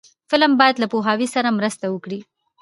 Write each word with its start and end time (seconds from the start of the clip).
فلم 0.31 0.51
باید 0.59 0.75
له 0.79 0.87
پوهاوي 0.93 1.27
سره 1.35 1.55
مرسته 1.57 1.85
وکړي 1.89 2.19